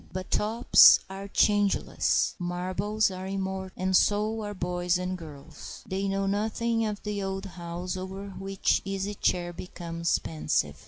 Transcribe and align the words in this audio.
But 0.11 0.31
tops 0.31 0.99
are 1.11 1.27
changeless, 1.27 2.33
marbles 2.39 3.11
are 3.11 3.27
immortal, 3.27 3.69
and 3.77 3.95
so 3.95 4.41
are 4.41 4.55
boys 4.55 4.97
and 4.97 5.15
girls. 5.15 5.83
They 5.87 6.07
know 6.07 6.25
nothing 6.25 6.87
of 6.87 7.03
the 7.03 7.21
old 7.21 7.45
house 7.45 7.95
over 7.95 8.29
which 8.29 8.81
the 8.83 8.93
Easy 8.93 9.13
Chair 9.13 9.53
becomes 9.53 10.17
pensive. 10.17 10.79